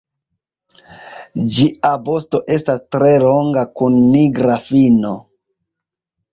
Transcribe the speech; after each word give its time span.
Ĝia 1.57 1.91
vosto 2.07 2.41
estas 2.57 2.83
tre 2.97 3.13
longa 3.27 3.67
kun 3.81 4.01
nigra 4.17 4.59
fino. 4.67 5.17